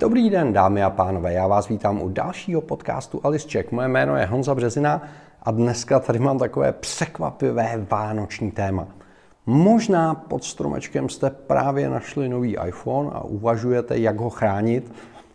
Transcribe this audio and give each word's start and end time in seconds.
Dobrý 0.00 0.30
den, 0.30 0.52
dámy 0.52 0.82
a 0.82 0.90
pánové, 0.90 1.32
já 1.32 1.46
vás 1.46 1.68
vítám 1.68 2.02
u 2.02 2.08
dalšího 2.08 2.60
podcastu 2.60 3.20
Alice 3.22 3.48
Check. 3.48 3.72
Moje 3.72 3.88
jméno 3.88 4.16
je 4.16 4.26
Honza 4.26 4.54
Březina 4.54 5.02
a 5.42 5.50
dneska 5.50 6.00
tady 6.00 6.18
mám 6.18 6.38
takové 6.38 6.72
překvapivé 6.72 7.86
vánoční 7.90 8.50
téma. 8.50 8.88
Možná 9.46 10.14
pod 10.14 10.44
stromečkem 10.44 11.08
jste 11.08 11.30
právě 11.30 11.88
našli 11.88 12.28
nový 12.28 12.56
iPhone 12.66 13.10
a 13.12 13.24
uvažujete, 13.24 13.98
jak 13.98 14.20
ho 14.20 14.30
chránit. 14.30 14.92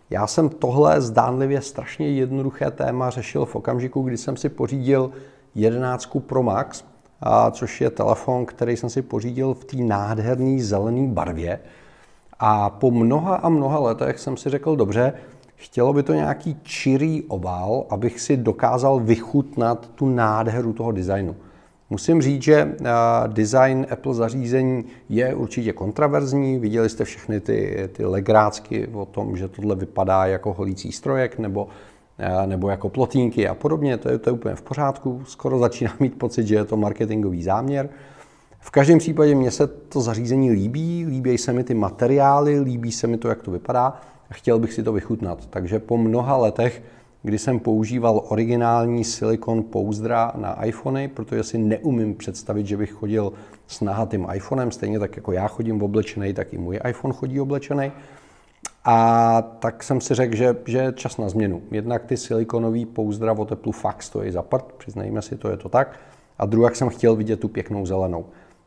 Já 0.09 0.27
jsem 0.27 0.49
tohle 0.49 1.01
zdánlivě 1.01 1.61
strašně 1.61 2.11
jednoduché 2.11 2.71
téma 2.71 3.09
řešil 3.09 3.45
v 3.45 3.55
okamžiku, 3.55 4.01
kdy 4.01 4.17
jsem 4.17 4.37
si 4.37 4.49
pořídil 4.49 5.11
11 5.55 6.09
Pro 6.27 6.43
Max, 6.43 6.83
a 7.21 7.51
což 7.51 7.81
je 7.81 7.89
telefon, 7.89 8.45
který 8.45 8.77
jsem 8.77 8.89
si 8.89 9.01
pořídil 9.01 9.53
v 9.53 9.65
té 9.65 9.77
nádherné 9.77 10.63
zelené 10.63 11.07
barvě. 11.07 11.59
A 12.39 12.69
po 12.69 12.91
mnoha 12.91 13.35
a 13.35 13.49
mnoha 13.49 13.79
letech 13.79 14.19
jsem 14.19 14.37
si 14.37 14.49
řekl, 14.49 14.75
dobře, 14.75 15.13
chtělo 15.55 15.93
by 15.93 16.03
to 16.03 16.13
nějaký 16.13 16.57
čirý 16.63 17.23
obal, 17.23 17.85
abych 17.89 18.21
si 18.21 18.37
dokázal 18.37 18.99
vychutnat 18.99 19.89
tu 19.95 20.09
nádheru 20.09 20.73
toho 20.73 20.91
designu. 20.91 21.35
Musím 21.89 22.21
říct, 22.21 22.43
že 22.43 22.55
eh, 22.55 22.85
design 23.27 23.87
Apple 23.89 24.13
zařízení 24.13 24.85
je 25.09 25.35
určitě 25.35 25.73
kontraverzní. 25.73 26.59
Viděli 26.59 26.89
jste 26.89 27.05
všechny 27.05 27.39
ty, 27.39 27.89
ty 27.91 28.05
legrácky 28.05 28.87
o 28.87 29.05
tom, 29.05 29.37
že 29.37 29.47
tohle 29.47 29.75
vypadá 29.75 30.25
jako 30.25 30.53
holící 30.53 30.91
strojek 30.91 31.39
nebo, 31.39 31.67
eh, 32.17 32.47
nebo 32.47 32.69
jako 32.69 32.89
plotínky 32.89 33.47
a 33.47 33.55
podobně. 33.55 33.97
To 33.97 34.09
je, 34.09 34.17
to 34.17 34.29
je 34.29 34.33
úplně 34.33 34.55
v 34.55 34.61
pořádku. 34.61 35.21
Skoro 35.25 35.59
začínám 35.59 35.95
mít 35.99 36.19
pocit, 36.19 36.47
že 36.47 36.55
je 36.55 36.65
to 36.65 36.77
marketingový 36.77 37.43
záměr. 37.43 37.89
V 38.65 38.71
každém 38.71 38.99
případě 38.99 39.35
mně 39.35 39.51
se 39.51 39.67
to 39.67 40.01
zařízení 40.01 40.51
líbí, 40.51 41.05
líbí 41.05 41.37
se 41.37 41.53
mi 41.53 41.63
ty 41.63 41.73
materiály, 41.73 42.59
líbí 42.59 42.91
se 42.91 43.07
mi 43.07 43.17
to, 43.17 43.27
jak 43.27 43.41
to 43.41 43.51
vypadá 43.51 43.85
a 44.29 44.33
chtěl 44.33 44.59
bych 44.59 44.73
si 44.73 44.83
to 44.83 44.93
vychutnat. 44.93 45.45
Takže 45.45 45.79
po 45.79 45.97
mnoha 45.97 46.37
letech, 46.37 46.83
kdy 47.23 47.39
jsem 47.39 47.59
používal 47.59 48.21
originální 48.27 49.03
silikon 49.03 49.63
pouzdra 49.63 50.31
na 50.35 50.65
iPhony, 50.65 51.07
protože 51.07 51.43
si 51.43 51.57
neumím 51.57 52.15
představit, 52.15 52.67
že 52.67 52.77
bych 52.77 52.91
chodil 52.91 53.33
s 53.67 53.81
nahatým 53.81 54.27
iPhonem, 54.33 54.71
stejně 54.71 54.99
tak 54.99 55.15
jako 55.15 55.31
já 55.31 55.47
chodím 55.47 55.83
oblečený, 55.83 56.33
tak 56.33 56.53
i 56.53 56.57
můj 56.57 56.79
iPhone 56.89 57.13
chodí 57.13 57.41
oblečený. 57.41 57.91
A 58.85 59.41
tak 59.41 59.83
jsem 59.83 60.01
si 60.01 60.15
řekl, 60.15 60.35
že, 60.35 60.55
že 60.65 60.77
je 60.77 60.93
čas 60.95 61.17
na 61.17 61.29
změnu. 61.29 61.61
Jednak 61.71 62.05
ty 62.05 62.17
silikonový 62.17 62.85
pouzdra 62.85 63.33
o 63.33 63.45
teplu 63.45 63.71
fakt 63.71 64.03
stojí 64.03 64.31
za 64.31 64.41
prd, 64.41 64.65
přiznejme 64.77 65.21
si, 65.21 65.35
to 65.37 65.49
je 65.49 65.57
to 65.57 65.69
tak. 65.69 65.99
A 66.37 66.45
druhá 66.45 66.69
jsem 66.73 66.89
chtěl 66.89 67.15
vidět 67.15 67.39
tu 67.39 67.47
pěknou 67.47 67.85
zelenou. 67.85 68.25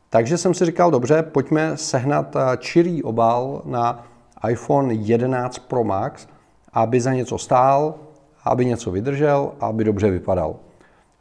Takže 0.09 0.37
jsem 0.37 0.53
si 0.53 0.65
říkal, 0.65 0.91
dobře, 0.91 1.23
pojďme 1.23 1.77
sehnat 1.77 2.35
eh, 2.35 2.57
čirý 2.57 3.03
obal 3.03 3.61
na 3.65 4.07
iPhone 4.49 4.93
11 4.93 5.59
Pro 5.59 5.83
Max, 5.83 6.27
aby 6.73 7.01
za 7.01 7.13
něco 7.13 7.37
stál, 7.37 7.95
aby 8.43 8.65
něco 8.65 8.91
vydržel 8.91 9.51
a 9.59 9.65
aby 9.65 9.83
dobře 9.83 10.11
vypadal. 10.11 10.55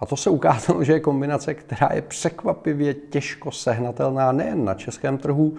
A 0.00 0.06
to 0.06 0.16
se 0.16 0.30
ukázalo, 0.30 0.84
že 0.84 0.92
je 0.92 1.00
kombinace, 1.00 1.54
která 1.54 1.88
je 1.92 2.02
překvapivě 2.02 2.94
těžko 2.94 3.52
sehnatelná 3.52 4.32
nejen 4.32 4.64
na 4.64 4.74
českém 4.74 5.18
trhu, 5.18 5.54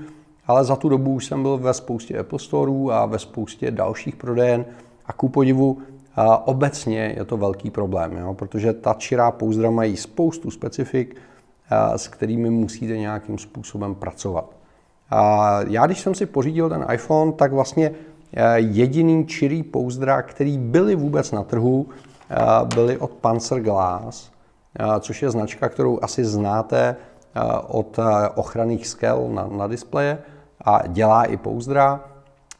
ale 0.47 0.63
za 0.63 0.75
tu 0.75 0.89
dobu 0.89 1.13
už 1.13 1.25
jsem 1.25 1.41
byl 1.41 1.57
ve 1.57 1.73
spoustě 1.73 2.17
Apple 2.19 2.39
Storeů 2.39 2.91
a 2.91 3.05
ve 3.05 3.19
spoustě 3.19 3.71
dalších 3.71 4.15
prodejen 4.15 4.65
a 5.05 5.13
ku 5.13 5.29
podivu 5.29 5.77
a 6.15 6.47
obecně 6.47 7.13
je 7.17 7.25
to 7.25 7.37
velký 7.37 7.69
problém, 7.69 8.17
jo, 8.17 8.33
protože 8.33 8.73
ta 8.73 8.93
čirá 8.93 9.31
pouzdra 9.31 9.71
mají 9.71 9.97
spoustu 9.97 10.51
specifik, 10.51 11.15
s 11.95 12.07
kterými 12.07 12.49
musíte 12.49 12.97
nějakým 12.97 13.37
způsobem 13.37 13.95
pracovat. 13.95 14.49
A 15.09 15.59
já, 15.67 15.85
když 15.85 15.99
jsem 15.99 16.15
si 16.15 16.25
pořídil 16.25 16.69
ten 16.69 16.85
iPhone, 16.93 17.31
tak 17.31 17.53
vlastně 17.53 17.91
jediný 18.55 19.25
čirý 19.25 19.63
pouzdra, 19.63 20.21
který 20.21 20.57
byly 20.57 20.95
vůbec 20.95 21.31
na 21.31 21.43
trhu, 21.43 21.87
byly 22.75 22.97
od 22.97 23.11
Panzer 23.11 23.61
Glass, 23.61 24.31
což 24.99 25.21
je 25.21 25.31
značka, 25.31 25.69
kterou 25.69 25.99
asi 26.01 26.25
znáte 26.25 26.95
od 27.67 27.99
ochranných 28.35 28.87
skel 28.87 29.29
na, 29.31 29.47
na 29.47 29.67
displeje 29.67 30.17
a 30.61 30.87
dělá 30.87 31.23
i 31.23 31.37
pouzdra. 31.37 32.03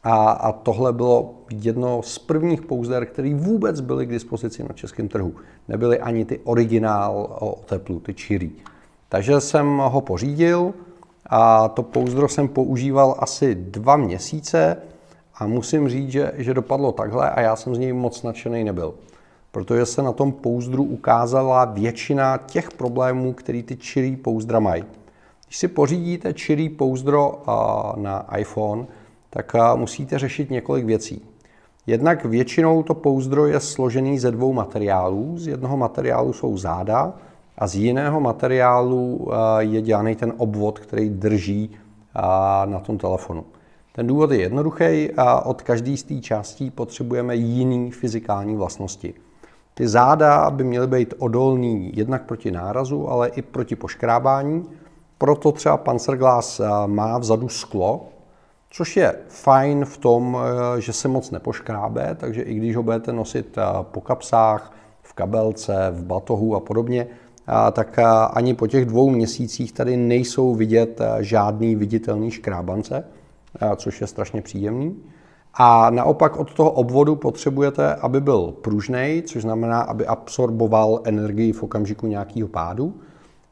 A, 0.04 0.30
a 0.30 0.52
tohle 0.52 0.92
bylo 0.92 1.34
jedno 1.50 2.02
z 2.02 2.18
prvních 2.18 2.62
pouzder, 2.62 3.06
které 3.06 3.34
vůbec 3.34 3.80
byly 3.80 4.06
k 4.06 4.10
dispozici 4.10 4.62
na 4.62 4.68
českém 4.74 5.08
trhu. 5.08 5.34
Nebyly 5.68 6.00
ani 6.00 6.24
ty 6.24 6.38
originál 6.38 7.36
o 7.40 7.60
teplu, 7.66 8.00
ty 8.00 8.14
čirý. 8.14 8.52
Takže 9.10 9.40
jsem 9.40 9.78
ho 9.78 10.00
pořídil 10.00 10.74
a 11.26 11.68
to 11.68 11.82
pouzdro 11.82 12.28
jsem 12.28 12.48
používal 12.48 13.16
asi 13.18 13.54
dva 13.54 13.96
měsíce 13.96 14.76
a 15.34 15.46
musím 15.46 15.88
říct, 15.88 16.10
že, 16.10 16.32
že 16.36 16.54
dopadlo 16.54 16.92
takhle 16.92 17.30
a 17.30 17.40
já 17.40 17.56
jsem 17.56 17.74
z 17.74 17.78
něj 17.78 17.92
moc 17.92 18.22
nadšený 18.22 18.64
nebyl. 18.64 18.94
Protože 19.50 19.86
se 19.86 20.02
na 20.02 20.12
tom 20.12 20.32
pouzdru 20.32 20.84
ukázala 20.84 21.64
většina 21.64 22.36
těch 22.36 22.70
problémů, 22.70 23.32
který 23.32 23.62
ty 23.62 23.76
čirý 23.76 24.16
pouzdra 24.16 24.60
mají. 24.60 24.84
Když 25.46 25.58
si 25.58 25.68
pořídíte 25.68 26.32
čirý 26.32 26.68
pouzdro 26.68 27.42
na 27.96 28.36
iPhone, 28.36 28.86
tak 29.30 29.52
musíte 29.74 30.18
řešit 30.18 30.50
několik 30.50 30.84
věcí. 30.84 31.22
Jednak 31.86 32.24
většinou 32.24 32.82
to 32.82 32.94
pouzdro 32.94 33.46
je 33.46 33.60
složený 33.60 34.18
ze 34.18 34.30
dvou 34.30 34.52
materiálů. 34.52 35.38
Z 35.38 35.46
jednoho 35.46 35.76
materiálu 35.76 36.32
jsou 36.32 36.56
záda 36.56 37.14
a 37.60 37.66
z 37.66 37.74
jiného 37.74 38.20
materiálu 38.20 39.28
je 39.58 39.82
dělaný 39.82 40.16
ten 40.16 40.32
obvod, 40.36 40.78
který 40.78 41.10
drží 41.10 41.70
na 42.64 42.80
tom 42.80 42.98
telefonu. 42.98 43.44
Ten 43.92 44.06
důvod 44.06 44.30
je 44.30 44.40
jednoduchý 44.40 45.10
a 45.16 45.40
od 45.40 45.62
každé 45.62 45.96
z 45.96 46.02
té 46.02 46.20
částí 46.20 46.70
potřebujeme 46.70 47.36
jiný 47.36 47.90
fyzikální 47.90 48.56
vlastnosti. 48.56 49.14
Ty 49.74 49.88
záda 49.88 50.50
by 50.50 50.64
měly 50.64 50.86
být 50.86 51.14
odolný 51.18 51.92
jednak 51.94 52.22
proti 52.22 52.50
nárazu, 52.50 53.08
ale 53.08 53.28
i 53.28 53.42
proti 53.42 53.76
poškrábání. 53.76 54.64
Proto 55.18 55.52
třeba 55.52 55.76
Panzerglas 55.76 56.60
má 56.86 57.18
vzadu 57.18 57.48
sklo, 57.48 58.08
což 58.70 58.96
je 58.96 59.14
fajn 59.28 59.84
v 59.84 59.98
tom, 59.98 60.38
eh, 60.38 60.80
že 60.80 60.92
se 60.92 61.08
moc 61.08 61.30
nepoškrábe, 61.30 62.16
takže 62.20 62.42
i 62.42 62.54
když 62.54 62.76
ho 62.76 62.82
budete 62.82 63.12
nosit 63.12 63.58
eh, 63.58 63.62
po 63.82 64.00
kapsách, 64.00 64.72
v 65.02 65.12
kabelce, 65.12 65.90
v 65.90 66.04
batohu 66.04 66.56
a 66.56 66.60
podobně, 66.60 67.06
tak 67.72 67.98
ani 68.32 68.54
po 68.54 68.66
těch 68.66 68.84
dvou 68.84 69.10
měsících 69.10 69.72
tady 69.72 69.96
nejsou 69.96 70.54
vidět 70.54 71.00
žádný 71.20 71.74
viditelný 71.74 72.30
škrábance, 72.30 73.04
což 73.76 74.00
je 74.00 74.06
strašně 74.06 74.42
příjemný. 74.42 74.96
A 75.54 75.90
naopak 75.90 76.36
od 76.36 76.54
toho 76.54 76.70
obvodu 76.70 77.16
potřebujete, 77.16 77.94
aby 77.94 78.20
byl 78.20 78.54
pružný, 78.62 79.22
což 79.26 79.42
znamená, 79.42 79.80
aby 79.80 80.06
absorboval 80.06 81.00
energii 81.04 81.52
v 81.52 81.62
okamžiku 81.62 82.06
nějakého 82.06 82.48
pádu, 82.48 82.94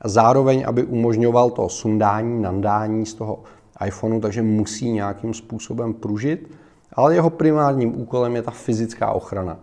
a 0.00 0.08
zároveň, 0.08 0.64
aby 0.66 0.84
umožňoval 0.84 1.50
to 1.50 1.68
sundání, 1.68 2.42
nandání 2.42 3.06
z 3.06 3.14
toho 3.14 3.42
iPhoneu, 3.86 4.20
takže 4.20 4.42
musí 4.42 4.92
nějakým 4.92 5.34
způsobem 5.34 5.94
pružit, 5.94 6.50
ale 6.92 7.14
jeho 7.14 7.30
primárním 7.30 8.00
úkolem 8.00 8.36
je 8.36 8.42
ta 8.42 8.50
fyzická 8.50 9.12
ochrana. 9.12 9.58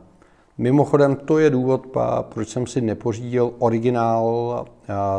Mimochodem, 0.58 1.16
to 1.16 1.40
je 1.40 1.50
důvod, 1.50 1.88
proč 2.22 2.50
jsem 2.50 2.68
si 2.68 2.82
nepořídil 2.82 3.52
originál 3.60 4.66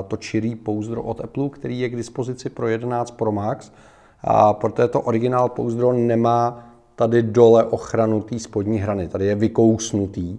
to 0.08 0.16
čirý 0.16 0.54
pouzdro 0.54 1.02
od 1.02 1.20
Apple, 1.20 1.48
který 1.48 1.80
je 1.80 1.88
k 1.88 1.96
dispozici 1.96 2.50
pro 2.50 2.68
11 2.68 3.10
Pro 3.10 3.32
Max, 3.32 3.72
a 4.20 4.52
protože 4.52 4.88
to 4.88 5.00
originál 5.00 5.48
pouzdro 5.48 5.92
nemá 5.92 6.66
tady 6.96 7.22
dole 7.22 7.64
ochranu 7.64 8.20
té 8.20 8.38
spodní 8.38 8.78
hrany, 8.78 9.08
tady 9.08 9.26
je 9.26 9.34
vykousnutý, 9.34 10.38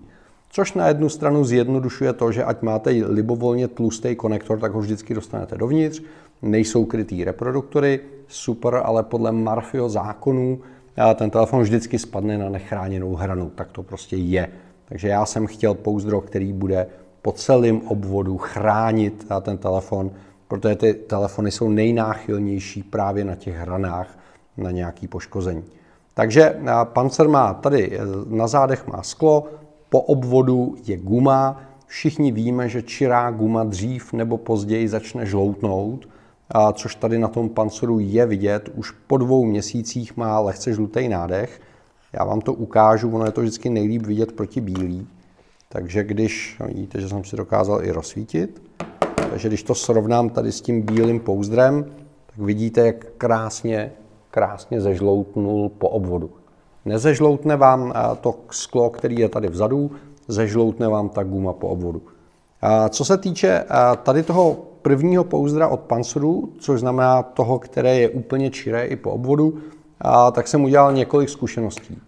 což 0.50 0.74
na 0.74 0.88
jednu 0.88 1.10
stranu 1.10 1.44
zjednodušuje 1.44 2.14
to, 2.14 2.32
že 2.32 2.44
ať 2.44 2.62
máte 2.62 2.90
libovolně 2.90 3.68
tlustý 3.68 4.16
konektor, 4.16 4.60
tak 4.60 4.72
ho 4.72 4.80
vždycky 4.80 5.14
dostanete 5.14 5.58
dovnitř, 5.58 6.04
nejsou 6.42 6.86
krytý 6.86 7.24
reproduktory, 7.24 8.00
super, 8.28 8.82
ale 8.84 9.04
podle 9.04 9.32
Marfio 9.32 9.90
zákonů 9.90 10.60
ten 11.16 11.30
telefon 11.30 11.62
vždycky 11.62 12.00
spadne 12.00 12.38
na 12.38 12.50
nechráněnou 12.50 13.16
hranu, 13.16 13.52
tak 13.56 13.72
to 13.72 13.84
prostě 13.84 14.16
je. 14.16 14.50
Takže 14.90 15.08
já 15.08 15.26
jsem 15.26 15.48
chtěl 15.48 15.74
pouzdro, 15.74 16.22
který 16.22 16.54
bude 16.54 16.88
po 17.22 17.32
celém 17.32 17.82
obvodu 17.88 18.38
chránit 18.38 19.28
ten 19.42 19.58
telefon, 19.58 20.12
protože 20.48 20.76
ty 20.76 20.94
telefony 20.94 21.52
jsou 21.52 21.70
nejnáchylnější 21.70 22.84
právě 22.84 23.26
na 23.26 23.36
těch 23.36 23.56
hranách 23.56 24.18
na 24.58 24.72
nějaký 24.72 25.08
poškození. 25.08 25.64
Takže 26.14 26.60
pancer 26.84 27.28
má 27.28 27.54
tady 27.54 27.92
e, 27.92 28.00
na 28.26 28.48
zádech 28.48 28.88
má 28.88 29.04
sklo, 29.04 29.48
po 29.90 30.02
obvodu 30.02 30.76
je 30.86 30.98
guma. 30.98 31.62
Všichni 31.86 32.32
víme, 32.32 32.70
že 32.70 32.82
čirá 32.82 33.32
guma 33.32 33.64
dřív 33.64 34.14
nebo 34.14 34.38
později 34.38 34.88
začne 34.88 35.26
žloutnout, 35.26 36.10
což 36.74 36.96
tady 36.96 37.20
na 37.20 37.28
tom 37.28 37.50
panceru 37.50 38.00
je 38.00 38.26
vidět. 38.26 38.70
Už 38.76 38.92
po 38.92 39.18
dvou 39.18 39.46
měsících 39.46 40.18
má 40.18 40.40
lehce 40.40 40.74
žlutý 40.74 41.10
nádech. 41.10 41.62
Já 42.14 42.26
vám 42.26 42.42
to 42.42 42.54
ukážu, 42.54 43.12
ono 43.12 43.26
je 43.26 43.32
to 43.32 43.42
vždycky 43.42 43.70
nejlíp 43.70 44.06
vidět 44.06 44.32
proti 44.32 44.62
bílý. 44.62 45.08
Takže 45.70 46.04
když, 46.04 46.58
no 46.60 46.68
vidíte, 46.68 47.02
že 47.02 47.10
jsem 47.10 47.24
si 47.24 47.36
dokázal 47.36 47.84
i 47.84 47.92
rozsvítit, 47.92 48.62
takže 49.30 49.48
když 49.48 49.64
to 49.64 49.76
srovnám 49.76 50.30
tady 50.30 50.52
s 50.52 50.62
tím 50.62 50.82
bílým 50.82 51.20
pouzdrem, 51.20 51.86
tak 52.26 52.38
vidíte, 52.38 52.86
jak 52.86 53.06
krásně, 53.18 53.92
krásně 54.32 54.82
zežloutnul 54.82 55.70
po 55.70 55.90
obvodu. 55.90 56.30
Nezežloutne 56.86 57.56
vám 57.56 57.94
to 58.22 58.36
sklo, 58.52 58.90
který 58.90 59.16
je 59.20 59.30
tady 59.30 59.48
vzadu, 59.48 59.92
zežloutne 60.28 60.88
vám 60.88 61.10
ta 61.10 61.24
guma 61.24 61.54
po 61.54 61.68
obvodu. 61.68 62.02
Co 62.90 63.06
se 63.06 63.18
týče 63.18 63.64
tady 64.04 64.24
toho 64.24 64.58
prvního 64.82 65.24
pouzdra 65.24 65.68
od 65.68 65.80
Pansuru, 65.80 66.50
což 66.60 66.80
znamená 66.80 67.24
toho, 67.24 67.60
které 67.60 68.00
je 68.00 68.10
úplně 68.10 68.50
čiré 68.50 68.86
i 68.86 68.96
po 68.96 69.12
obvodu, 69.12 69.58
tak 70.32 70.48
jsem 70.48 70.64
udělal 70.64 70.94
několik 70.94 71.30
zkušeností. 71.30 72.02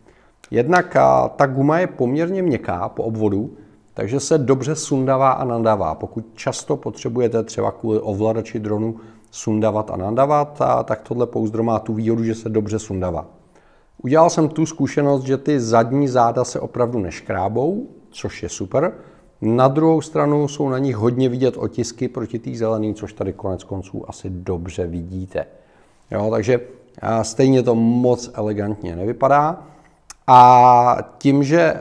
Jednak 0.51 0.97
ta 1.35 1.45
guma 1.45 1.79
je 1.79 1.87
poměrně 1.87 2.43
měkká 2.43 2.89
po 2.89 3.03
obvodu, 3.03 3.53
takže 3.93 4.19
se 4.19 4.37
dobře 4.37 4.75
sundává 4.75 5.31
a 5.31 5.45
nandává. 5.45 5.95
Pokud 5.95 6.25
často 6.33 6.77
potřebujete 6.77 7.43
třeba 7.43 7.71
kvůli 7.71 7.99
ovladači 7.99 8.59
dronu 8.59 8.95
sundavat 9.31 9.91
a 9.91 9.97
nandavat, 9.97 10.61
tak 10.85 11.01
tohle 11.01 11.27
pouzdro 11.27 11.63
má 11.63 11.79
tu 11.79 11.93
výhodu, 11.93 12.23
že 12.23 12.35
se 12.35 12.49
dobře 12.49 12.79
sundává. 12.79 13.25
Udělal 14.03 14.29
jsem 14.29 14.49
tu 14.49 14.65
zkušenost, 14.65 15.23
že 15.23 15.37
ty 15.37 15.59
zadní 15.59 16.07
záda 16.07 16.43
se 16.43 16.59
opravdu 16.59 16.99
neškrábou, 16.99 17.87
což 18.09 18.43
je 18.43 18.49
super. 18.49 18.93
Na 19.41 19.67
druhou 19.67 20.01
stranu 20.01 20.47
jsou 20.47 20.69
na 20.69 20.77
nich 20.77 20.95
hodně 20.95 21.29
vidět 21.29 21.57
otisky 21.57 22.07
proti 22.07 22.39
té 22.39 22.55
zelený, 22.55 22.93
což 22.93 23.13
tady 23.13 23.33
konec 23.33 23.63
konců 23.63 24.09
asi 24.09 24.29
dobře 24.29 24.87
vidíte. 24.87 25.45
Jo, 26.11 26.27
takže 26.31 26.61
stejně 27.21 27.63
to 27.63 27.75
moc 27.75 28.31
elegantně 28.33 28.95
nevypadá. 28.95 29.57
A 30.27 30.97
tím, 31.17 31.43
že 31.43 31.73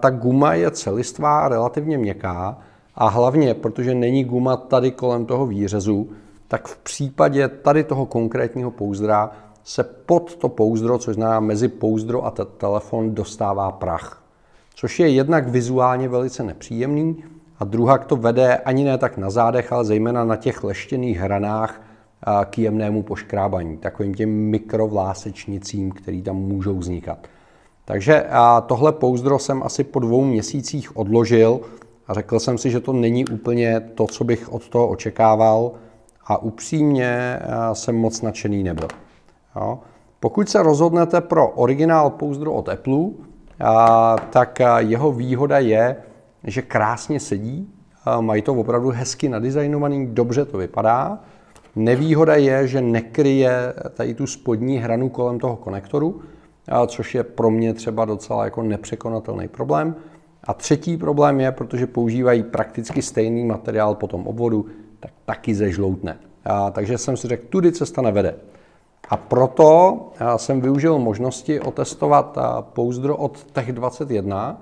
ta 0.00 0.10
guma 0.10 0.54
je 0.54 0.70
celistvá, 0.70 1.48
relativně 1.48 1.98
měkká, 1.98 2.58
a 2.94 3.08
hlavně, 3.08 3.54
protože 3.54 3.94
není 3.94 4.24
guma 4.24 4.56
tady 4.56 4.90
kolem 4.90 5.26
toho 5.26 5.46
výřezu, 5.46 6.08
tak 6.48 6.68
v 6.68 6.76
případě 6.76 7.48
tady 7.48 7.84
toho 7.84 8.06
konkrétního 8.06 8.70
pouzdra 8.70 9.30
se 9.64 9.84
pod 9.84 10.36
to 10.36 10.48
pouzdro, 10.48 10.98
což 10.98 11.14
znamená 11.14 11.40
mezi 11.40 11.68
pouzdro 11.68 12.26
a 12.26 12.30
telefon, 12.58 13.14
dostává 13.14 13.72
prach. 13.72 14.22
Což 14.74 15.00
je 15.00 15.08
jednak 15.08 15.48
vizuálně 15.48 16.08
velice 16.08 16.42
nepříjemný 16.42 17.24
a 17.58 17.64
druhak 17.64 18.04
to 18.04 18.16
vede 18.16 18.56
ani 18.56 18.84
ne 18.84 18.98
tak 18.98 19.16
na 19.16 19.30
zádech, 19.30 19.72
ale 19.72 19.84
zejména 19.84 20.24
na 20.24 20.36
těch 20.36 20.64
leštěných 20.64 21.18
hranách 21.18 21.80
k 22.50 22.58
jemnému 22.58 23.02
poškrábaní, 23.02 23.76
takovým 23.76 24.14
těm 24.14 24.30
mikrovlásečnicím, 24.30 25.90
které 25.90 26.22
tam 26.22 26.36
můžou 26.36 26.78
vznikat. 26.78 27.18
Takže 27.84 28.26
tohle 28.66 28.92
pouzdro 28.92 29.38
jsem 29.38 29.62
asi 29.62 29.84
po 29.84 30.00
dvou 30.00 30.24
měsících 30.24 30.96
odložil 30.96 31.60
a 32.06 32.14
řekl 32.14 32.38
jsem 32.38 32.58
si, 32.58 32.70
že 32.70 32.80
to 32.80 32.92
není 32.92 33.24
úplně 33.24 33.80
to, 33.80 34.06
co 34.06 34.24
bych 34.24 34.52
od 34.52 34.68
toho 34.68 34.88
očekával 34.88 35.72
a 36.26 36.42
upřímně 36.42 37.40
jsem 37.72 37.96
moc 37.96 38.22
nadšený 38.22 38.62
nebyl. 38.62 38.88
Jo. 39.56 39.78
Pokud 40.20 40.48
se 40.48 40.62
rozhodnete 40.62 41.20
pro 41.20 41.48
originál 41.48 42.10
pouzdro 42.10 42.52
od 42.52 42.68
Apple, 42.68 43.04
tak 44.30 44.58
jeho 44.78 45.12
výhoda 45.12 45.58
je, 45.58 45.96
že 46.44 46.62
krásně 46.62 47.20
sedí, 47.20 47.70
mají 48.20 48.42
to 48.42 48.54
opravdu 48.54 48.90
hezky 48.90 49.28
nadizajnovaný, 49.28 50.06
dobře 50.06 50.44
to 50.44 50.58
vypadá. 50.58 51.18
Nevýhoda 51.76 52.34
je, 52.34 52.68
že 52.68 52.80
nekryje 52.80 53.74
tady 53.94 54.14
tu 54.14 54.26
spodní 54.26 54.78
hranu 54.78 55.08
kolem 55.08 55.38
toho 55.38 55.56
konektoru, 55.56 56.20
což 56.86 57.14
je 57.14 57.22
pro 57.22 57.50
mě 57.50 57.74
třeba 57.74 58.04
docela 58.04 58.44
jako 58.44 58.62
nepřekonatelný 58.62 59.48
problém. 59.48 59.94
A 60.44 60.54
třetí 60.54 60.96
problém 60.96 61.40
je, 61.40 61.52
protože 61.52 61.86
používají 61.86 62.42
prakticky 62.42 63.02
stejný 63.02 63.44
materiál 63.44 63.94
po 63.94 64.06
tom 64.06 64.26
obvodu, 64.26 64.66
tak 65.00 65.10
taky 65.24 65.54
zežloutne. 65.54 66.18
Takže 66.72 66.98
jsem 66.98 67.16
si 67.16 67.28
řekl, 67.28 67.46
tudy 67.48 67.72
cesta 67.72 68.02
nevede. 68.02 68.34
A 69.08 69.16
proto 69.16 70.00
jsem 70.36 70.60
využil 70.60 70.98
možnosti 70.98 71.60
otestovat 71.60 72.38
pouzdro 72.60 73.16
od 73.16 73.46
Tech21, 73.54 74.56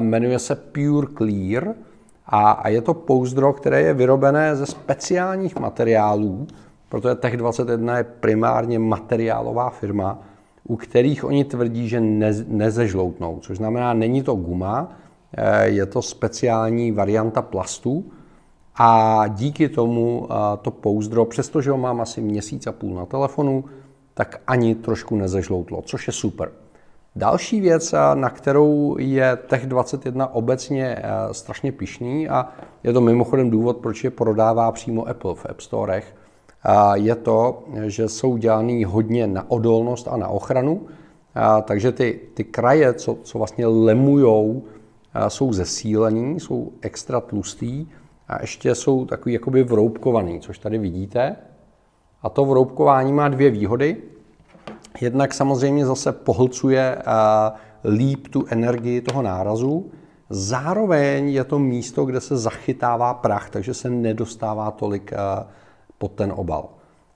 jmenuje 0.00 0.38
se 0.38 0.54
Pure 0.54 1.06
Clear 1.16 1.74
a 2.28 2.68
je 2.68 2.80
to 2.80 2.94
pouzdro, 2.94 3.52
které 3.52 3.80
je 3.80 3.94
vyrobené 3.94 4.56
ze 4.56 4.66
speciálních 4.66 5.56
materiálů, 5.56 6.46
protože 6.88 7.14
Tech21 7.14 7.96
je 7.96 8.04
primárně 8.04 8.78
materiálová 8.78 9.70
firma, 9.70 10.18
u 10.64 10.76
kterých 10.76 11.24
oni 11.24 11.44
tvrdí, 11.44 11.88
že 11.88 12.00
ne, 12.00 12.32
nezežloutnou, 12.46 13.38
což 13.38 13.56
znamená, 13.56 13.94
není 13.94 14.22
to 14.22 14.34
guma, 14.34 14.92
e, 15.32 15.68
je 15.68 15.86
to 15.86 16.02
speciální 16.02 16.92
varianta 16.92 17.42
plastu 17.42 18.04
a 18.76 19.22
díky 19.28 19.68
tomu 19.68 20.28
e, 20.30 20.56
to 20.56 20.70
pouzdro, 20.70 21.24
přestože 21.24 21.70
ho 21.70 21.78
mám 21.78 22.00
asi 22.00 22.20
měsíc 22.20 22.66
a 22.66 22.72
půl 22.72 22.94
na 22.94 23.06
telefonu, 23.06 23.64
tak 24.14 24.40
ani 24.46 24.74
trošku 24.74 25.16
nezežloutlo, 25.16 25.82
což 25.82 26.06
je 26.06 26.12
super. 26.12 26.52
Další 27.16 27.60
věc, 27.60 27.92
e, 27.92 27.96
na 28.14 28.30
kterou 28.30 28.96
je 28.98 29.36
Tech 29.36 29.66
21 29.66 30.34
obecně 30.34 31.02
strašně 31.32 31.72
pišný 31.72 32.28
a 32.28 32.48
je 32.84 32.92
to 32.92 33.00
mimochodem 33.00 33.50
důvod, 33.50 33.76
proč 33.76 34.04
je 34.04 34.10
prodává 34.10 34.72
přímo 34.72 35.08
Apple 35.08 35.34
v 35.34 35.46
App 35.46 35.60
Storech, 35.60 36.16
je 36.94 37.14
to, 37.14 37.64
že 37.86 38.08
jsou 38.08 38.36
dělaný 38.36 38.84
hodně 38.84 39.26
na 39.26 39.50
odolnost 39.50 40.08
a 40.08 40.16
na 40.16 40.28
ochranu, 40.28 40.86
takže 41.62 41.92
ty, 41.92 42.20
ty 42.34 42.44
kraje, 42.44 42.94
co, 42.94 43.18
co 43.22 43.38
vlastně 43.38 43.66
lemujou, 43.66 44.64
jsou 45.28 45.52
zesílený, 45.52 46.40
jsou 46.40 46.72
extra 46.80 47.20
tlustý 47.20 47.86
a 48.28 48.40
ještě 48.40 48.74
jsou 48.74 49.04
takový 49.04 49.32
jakoby 49.32 49.62
vroubkovaný, 49.62 50.40
což 50.40 50.58
tady 50.58 50.78
vidíte. 50.78 51.36
A 52.22 52.28
to 52.28 52.44
vroubkování 52.44 53.12
má 53.12 53.28
dvě 53.28 53.50
výhody. 53.50 53.96
Jednak 55.00 55.34
samozřejmě 55.34 55.86
zase 55.86 56.12
pohlcuje 56.12 56.98
líp 57.84 58.28
tu 58.28 58.44
energii 58.48 59.00
toho 59.00 59.22
nárazu, 59.22 59.90
zároveň 60.30 61.28
je 61.28 61.44
to 61.44 61.58
místo, 61.58 62.04
kde 62.04 62.20
se 62.20 62.36
zachytává 62.36 63.14
prach, 63.14 63.50
takže 63.50 63.74
se 63.74 63.90
nedostává 63.90 64.70
tolik 64.70 65.12
pod 65.98 66.12
ten 66.12 66.32
obal. 66.36 66.68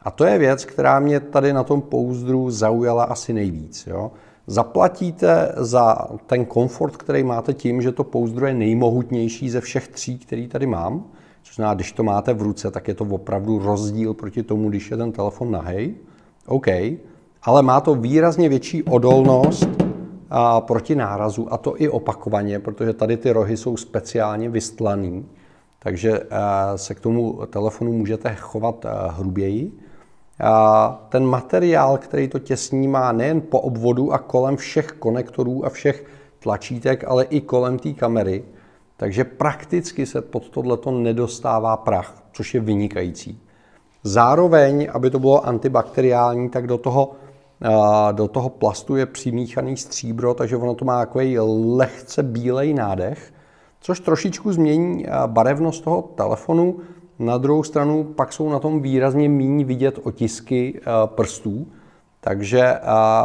A 0.02 0.10
to 0.10 0.24
je 0.24 0.38
věc, 0.38 0.64
která 0.64 1.00
mě 1.00 1.20
tady 1.20 1.52
na 1.52 1.64
tom 1.64 1.82
pouzdru 1.82 2.50
zaujala 2.50 3.04
asi 3.04 3.32
nejvíc. 3.32 3.86
Jo? 3.86 4.10
Zaplatíte 4.46 5.52
za 5.56 5.98
ten 6.26 6.44
komfort, 6.44 6.96
který 6.96 7.22
máte 7.22 7.54
tím, 7.54 7.82
že 7.82 7.92
to 7.92 8.04
pouzdro 8.04 8.46
je 8.46 8.54
nejmohutnější 8.54 9.50
ze 9.50 9.60
všech 9.60 9.88
tří, 9.88 10.18
který 10.18 10.48
tady 10.48 10.66
mám. 10.66 11.04
Což 11.42 11.56
znamená, 11.56 11.74
když 11.74 11.92
to 11.92 12.02
máte 12.02 12.34
v 12.34 12.42
ruce, 12.42 12.70
tak 12.70 12.88
je 12.88 12.94
to 12.94 13.04
opravdu 13.04 13.58
rozdíl 13.58 14.14
proti 14.14 14.42
tomu, 14.42 14.68
když 14.68 14.90
je 14.90 14.96
ten 14.96 15.12
telefon 15.12 15.50
nahej. 15.50 15.94
OK, 16.46 16.66
ale 17.42 17.62
má 17.62 17.80
to 17.80 17.94
výrazně 17.94 18.48
větší 18.48 18.82
odolnost 18.82 19.68
a, 20.30 20.60
proti 20.60 20.94
nárazu, 20.94 21.52
a 21.52 21.56
to 21.56 21.82
i 21.82 21.88
opakovaně, 21.88 22.58
protože 22.58 22.92
tady 22.92 23.16
ty 23.16 23.32
rohy 23.32 23.56
jsou 23.56 23.76
speciálně 23.76 24.48
vystlaný 24.48 25.26
takže 25.82 26.20
se 26.76 26.94
k 26.94 27.00
tomu 27.00 27.40
telefonu 27.46 27.92
můžete 27.92 28.34
chovat 28.34 28.86
hruběji. 29.08 29.72
Ten 31.08 31.26
materiál, 31.26 31.98
který 31.98 32.28
to 32.28 32.38
těsní, 32.38 32.88
má 32.88 33.12
nejen 33.12 33.40
po 33.40 33.60
obvodu 33.60 34.12
a 34.12 34.18
kolem 34.18 34.56
všech 34.56 34.92
konektorů 34.92 35.64
a 35.64 35.68
všech 35.68 36.04
tlačítek, 36.38 37.04
ale 37.08 37.24
i 37.24 37.40
kolem 37.40 37.78
té 37.78 37.92
kamery. 37.92 38.44
Takže 38.96 39.24
prakticky 39.24 40.06
se 40.06 40.22
pod 40.22 40.48
tohleto 40.48 40.90
nedostává 40.90 41.76
prach, 41.76 42.22
což 42.32 42.54
je 42.54 42.60
vynikající. 42.60 43.40
Zároveň, 44.02 44.88
aby 44.92 45.10
to 45.10 45.18
bylo 45.18 45.46
antibakteriální, 45.46 46.48
tak 46.48 46.66
do 46.66 46.78
toho, 46.78 47.12
do 48.12 48.28
toho 48.28 48.48
plastu 48.48 48.96
je 48.96 49.06
přimíchaný 49.06 49.76
stříbro, 49.76 50.34
takže 50.34 50.56
ono 50.56 50.74
to 50.74 50.84
má 50.84 50.98
takový 50.98 51.38
lehce 51.38 52.22
bílej 52.22 52.74
nádech, 52.74 53.32
což 53.80 54.00
trošičku 54.00 54.52
změní 54.52 55.06
eh, 55.06 55.10
barevnost 55.26 55.84
toho 55.84 56.02
telefonu. 56.02 56.76
Na 57.18 57.38
druhou 57.38 57.62
stranu 57.62 58.04
pak 58.04 58.32
jsou 58.32 58.48
na 58.48 58.58
tom 58.58 58.80
výrazně 58.80 59.28
méně 59.28 59.64
vidět 59.64 59.98
otisky 60.02 60.80
eh, 60.80 60.84
prstů, 61.06 61.66
takže 62.20 62.60
eh, 62.60 62.80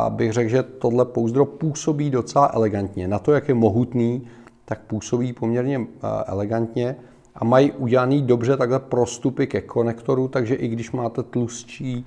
bych 0.10 0.34
řekl, 0.34 0.50
že 0.50 0.64
tohle 0.64 1.06
pouzdro 1.06 1.46
působí 1.46 2.10
docela 2.10 2.52
elegantně. 2.54 3.08
Na 3.08 3.20
to, 3.20 3.32
jak 3.32 3.48
je 3.48 3.56
mohutný, 3.56 4.28
tak 4.66 4.80
působí 4.80 5.34
poměrně 5.34 5.88
elegantně 6.26 6.96
a 7.36 7.46
mají 7.46 7.72
udělaný 7.72 8.22
dobře 8.22 8.58
takhle 8.58 8.80
prostupy 8.80 9.48
ke 9.48 9.62
konektoru, 9.62 10.28
takže 10.28 10.56
i 10.56 10.68
když 10.68 10.92
máte 10.92 11.24
tlustší 11.24 12.06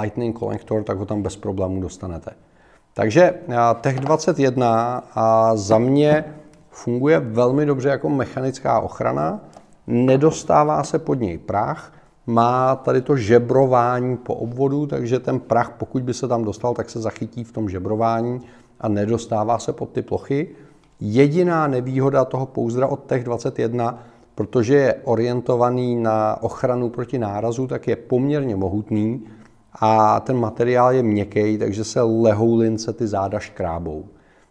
Lightning 0.00 0.38
konektor, 0.38 0.84
tak 0.84 0.98
ho 0.98 1.06
tam 1.06 1.22
bez 1.22 1.36
problémů 1.36 1.80
dostanete. 1.80 2.30
Takže 2.94 3.34
Tech 3.80 4.00
21 4.00 5.04
a 5.14 5.56
za 5.56 5.78
mě 5.78 6.24
funguje 6.70 7.20
velmi 7.20 7.66
dobře 7.66 7.88
jako 7.88 8.08
mechanická 8.08 8.80
ochrana, 8.80 9.40
nedostává 9.86 10.84
se 10.84 10.98
pod 10.98 11.14
něj 11.14 11.38
prach, 11.38 11.92
má 12.26 12.76
tady 12.76 13.02
to 13.02 13.16
žebrování 13.16 14.16
po 14.16 14.34
obvodu, 14.34 14.86
takže 14.86 15.18
ten 15.18 15.40
prach, 15.40 15.70
pokud 15.78 16.02
by 16.02 16.14
se 16.14 16.28
tam 16.28 16.44
dostal, 16.44 16.74
tak 16.74 16.90
se 16.90 17.00
zachytí 17.00 17.44
v 17.44 17.52
tom 17.52 17.68
žebrování 17.68 18.40
a 18.80 18.88
nedostává 18.88 19.58
se 19.58 19.72
pod 19.72 19.88
ty 19.88 20.02
plochy. 20.02 20.48
Jediná 21.00 21.66
nevýhoda 21.66 22.24
toho 22.24 22.46
pouzdra 22.46 22.86
od 22.86 23.04
Tech 23.04 23.24
21, 23.24 23.98
protože 24.34 24.74
je 24.74 24.94
orientovaný 25.04 25.96
na 25.96 26.42
ochranu 26.42 26.90
proti 26.90 27.18
nárazu, 27.18 27.66
tak 27.66 27.88
je 27.88 27.96
poměrně 27.96 28.56
mohutný 28.56 29.26
a 29.72 30.20
ten 30.20 30.36
materiál 30.36 30.92
je 30.92 31.02
měkký, 31.02 31.58
takže 31.58 31.84
se 31.84 32.02
lehoulince 32.02 32.92
ty 32.92 33.06
záda 33.06 33.38
škrábou. 33.38 34.04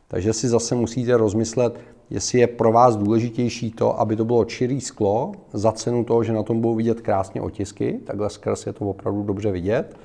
Takže 0.08 0.34
si 0.34 0.48
zase 0.48 0.76
musíte 0.76 1.18
rozmyslet, 1.18 1.80
jestli 2.10 2.40
je 2.40 2.48
pro 2.48 2.72
vás 2.72 2.96
důležitější 2.96 3.72
to, 3.72 4.00
aby 4.00 4.16
to 4.16 4.26
bylo 4.26 4.46
čirý 4.46 4.82
sklo 4.82 5.32
za 5.54 5.72
cenu 5.72 6.04
toho, 6.04 6.24
že 6.24 6.34
na 6.34 6.44
tom 6.44 6.62
budou 6.62 6.76
vidět 6.76 7.02
krásně 7.02 7.42
otisky, 7.42 8.00
takhle 8.06 8.30
skrz 8.30 8.68
je 8.68 8.74
to 8.74 8.86
opravdu 8.86 9.24
dobře 9.24 9.52
vidět, 9.52 9.98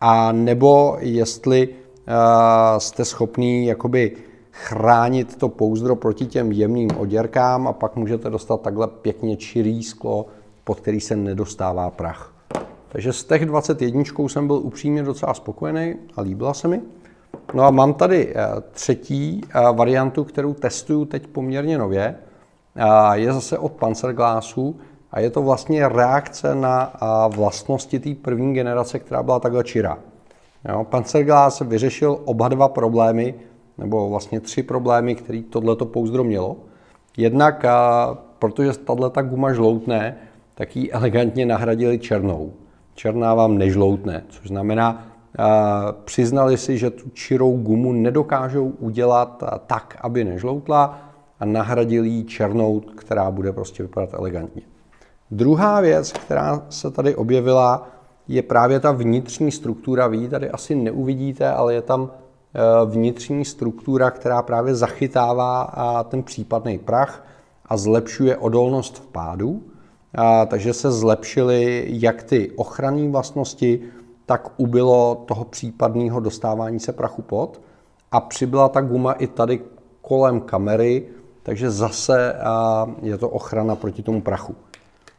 a 0.00 0.32
nebo 0.32 0.96
jestli 1.00 1.68
uh, 1.68 1.74
jste 2.78 3.04
schopný 3.04 3.66
jakoby 3.66 4.16
chránit 4.50 5.36
to 5.36 5.48
pouzdro 5.48 5.96
proti 5.96 6.26
těm 6.26 6.52
jemným 6.52 6.90
oděrkám 6.98 7.68
a 7.68 7.72
pak 7.72 7.96
můžete 7.96 8.30
dostat 8.30 8.60
takhle 8.60 8.88
pěkně 8.88 9.36
čirý 9.36 9.82
sklo, 9.82 10.26
pod 10.64 10.80
který 10.80 11.00
se 11.00 11.16
nedostává 11.16 11.90
prach. 11.90 12.31
Takže 12.92 13.12
z 13.12 13.24
těch 13.24 13.46
21 13.46 14.02
jsem 14.28 14.46
byl 14.46 14.56
upřímně 14.56 15.02
docela 15.02 15.34
spokojený 15.34 15.94
a 16.16 16.20
líbila 16.20 16.54
se 16.54 16.68
mi. 16.68 16.80
No 17.54 17.62
a 17.62 17.70
mám 17.70 17.94
tady 17.94 18.34
eh, 18.34 18.46
třetí 18.70 19.40
eh, 19.44 19.72
variantu, 19.72 20.24
kterou 20.24 20.54
testuju 20.54 21.04
teď 21.04 21.26
poměrně 21.26 21.78
nově. 21.78 22.16
Je 23.12 23.32
zase 23.32 23.58
od 23.58 23.72
Panzerglassu 23.72 24.80
a 25.10 25.20
je 25.20 25.30
to 25.30 25.42
vlastně 25.42 25.88
reakce 25.88 26.54
na 26.54 26.92
vlastnosti 27.28 27.98
té 27.98 28.14
první 28.14 28.54
generace, 28.54 28.98
která 28.98 29.22
byla 29.22 29.40
takhle 29.40 29.64
čirá. 29.64 29.98
Jo, 30.68 30.84
Panzerglass 30.84 31.60
vyřešil 31.60 32.18
oba 32.24 32.48
dva 32.48 32.68
problémy, 32.68 33.34
nebo 33.78 34.10
vlastně 34.10 34.40
tři 34.40 34.62
problémy, 34.62 35.14
které 35.14 35.42
tohleto 35.50 35.86
pouzdro 35.86 36.24
mělo. 36.24 36.56
Jednak, 37.16 37.64
protože 38.38 38.72
tato 38.72 39.22
guma 39.22 39.52
žloutne, 39.52 40.16
tak 40.54 40.76
ji 40.76 40.90
elegantně 40.90 41.46
nahradili 41.46 41.98
černou. 41.98 42.52
Černá 42.94 43.34
vám 43.34 43.58
nežloutne, 43.58 44.24
což 44.28 44.48
znamená, 44.48 45.06
přiznali 46.04 46.58
si, 46.58 46.78
že 46.78 46.90
tu 46.90 47.10
čirou 47.10 47.56
gumu 47.56 47.92
nedokážou 47.92 48.68
udělat 48.68 49.44
tak, 49.66 49.96
aby 50.00 50.24
nežloutla 50.24 50.98
a 51.40 51.44
nahradili 51.44 52.08
ji 52.08 52.24
černou, 52.24 52.80
která 52.80 53.30
bude 53.30 53.52
prostě 53.52 53.82
vypadat 53.82 54.14
elegantně. 54.14 54.62
Druhá 55.30 55.80
věc, 55.80 56.12
která 56.12 56.62
se 56.68 56.90
tady 56.90 57.14
objevila, 57.14 57.88
je 58.28 58.42
právě 58.42 58.80
ta 58.80 58.92
vnitřní 58.92 59.52
struktura. 59.52 60.06
Vy 60.06 60.16
ji 60.16 60.28
tady 60.28 60.50
asi 60.50 60.74
neuvidíte, 60.74 61.50
ale 61.50 61.74
je 61.74 61.82
tam 61.82 62.10
e, 62.10 62.86
vnitřní 62.86 63.44
struktura, 63.44 64.10
která 64.10 64.42
právě 64.42 64.74
zachytává 64.74 65.72
ten 66.08 66.22
případný 66.22 66.78
prach 66.78 67.24
a 67.66 67.76
zlepšuje 67.76 68.36
odolnost 68.36 68.98
v 68.98 69.06
pádu. 69.06 69.62
Takže 70.46 70.72
se 70.72 70.92
zlepšily 70.92 71.86
jak 71.88 72.22
ty 72.22 72.50
ochranné 72.50 73.08
vlastnosti, 73.08 73.80
tak 74.26 74.48
ubylo 74.56 75.24
toho 75.26 75.44
případného 75.44 76.20
dostávání 76.20 76.80
se 76.80 76.92
prachu 76.92 77.22
pod. 77.22 77.60
A 78.12 78.20
přibyla 78.20 78.68
ta 78.68 78.80
guma 78.80 79.12
i 79.12 79.26
tady 79.26 79.60
kolem 80.02 80.40
kamery, 80.40 81.08
takže 81.42 81.70
zase 81.70 82.36
je 83.02 83.18
to 83.18 83.28
ochrana 83.28 83.76
proti 83.76 84.02
tomu 84.02 84.20
prachu. 84.22 84.54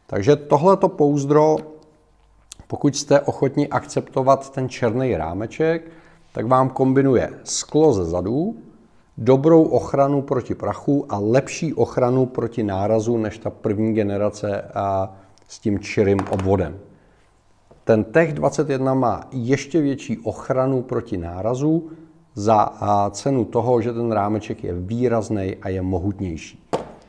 Takže 0.07 0.35
tohleto 0.35 0.89
pouzdro, 0.89 1.57
pokud 2.67 2.95
jste 2.95 3.21
ochotni 3.21 3.67
akceptovat 3.67 4.50
ten 4.50 4.69
černý 4.69 5.17
rámeček, 5.17 5.91
tak 6.33 6.47
vám 6.47 6.69
kombinuje 6.69 7.29
sklo 7.43 7.93
ze 7.93 8.05
zadu, 8.05 8.55
dobrou 9.17 9.63
ochranu 9.63 10.22
proti 10.22 10.55
prachu 10.55 11.05
a 11.10 11.20
lepší 11.20 11.74
ochranu 11.74 12.25
proti 12.25 12.63
nárazu 12.63 13.17
než 13.17 13.38
ta 13.38 13.50
první 13.50 13.93
generace 13.93 14.62
a 14.74 15.15
s 15.48 15.60
tím 15.60 15.79
čirým 15.79 16.20
obvodem. 16.29 16.79
Ten 17.84 18.03
Tech 18.03 18.34
21 18.34 18.93
má 18.93 19.27
ještě 19.32 19.82
větší 19.82 20.17
ochranu 20.17 20.82
proti 20.82 21.17
nárazu 21.17 21.89
za 22.36 22.74
cenu 23.12 23.46
toho, 23.46 23.82
že 23.82 23.93
ten 23.93 24.12
rámeček 24.12 24.63
je 24.63 24.74
výrazný 24.74 25.55
a 25.62 25.70
je 25.70 25.82
mohutnější. 25.82 26.63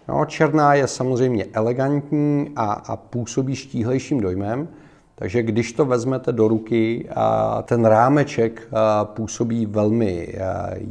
No, 0.08 0.24
černá 0.24 0.74
je 0.74 0.86
samozřejmě 0.86 1.46
elegantní 1.52 2.50
a, 2.56 2.72
a 2.72 2.96
působí 2.96 3.56
štíhlejším 3.56 4.20
dojmem, 4.20 4.68
takže 5.14 5.42
když 5.42 5.72
to 5.72 5.84
vezmete 5.84 6.32
do 6.32 6.48
ruky, 6.48 7.08
ten 7.62 7.84
rámeček 7.84 8.68
působí 9.04 9.66
velmi 9.66 10.34